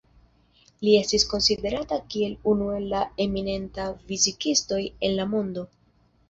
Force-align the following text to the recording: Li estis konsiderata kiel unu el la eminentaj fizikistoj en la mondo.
Li 0.85 0.93
estis 0.99 1.25
konsiderata 1.33 1.99
kiel 2.13 2.33
unu 2.53 2.71
el 2.77 2.87
la 2.95 3.03
eminentaj 3.27 3.87
fizikistoj 4.09 4.81
en 5.11 5.15
la 5.21 5.29
mondo. 5.37 5.69